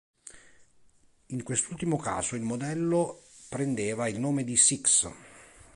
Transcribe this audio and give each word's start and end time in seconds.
In 1.27 1.43
quest'ultimo 1.43 1.95
caso 1.97 2.35
il 2.35 2.41
modello 2.41 3.21
prendeva 3.49 4.07
il 4.07 4.19
nome 4.19 4.43
di 4.43 4.57
Six. 4.57 5.11